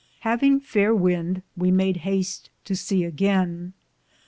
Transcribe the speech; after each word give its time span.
Haveing 0.23 0.59
fayer 0.61 0.95
wynde, 0.97 1.43
we 1.55 1.69
made 1.69 1.97
haste 1.97 2.49
to 2.65 2.75
sea 2.75 3.03
againe. 3.03 3.73